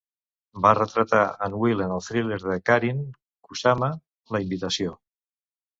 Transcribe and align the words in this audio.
Va 0.65 0.71
retratar 0.77 1.19
en 1.47 1.59
Will 1.65 1.85
en 1.89 1.93
el 1.97 2.03
thriller 2.07 2.41
de 2.47 2.59
Karyn 2.71 3.07
Kusama 3.49 3.95
"La 4.37 4.47
invitació". 4.49 4.99